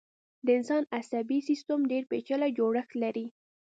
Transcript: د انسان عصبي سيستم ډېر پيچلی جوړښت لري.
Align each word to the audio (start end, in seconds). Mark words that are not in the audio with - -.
د 0.45 0.47
انسان 0.57 0.83
عصبي 0.97 1.39
سيستم 1.49 1.79
ډېر 1.91 2.03
پيچلی 2.11 2.51
جوړښت 2.57 2.91
لري. 3.03 3.25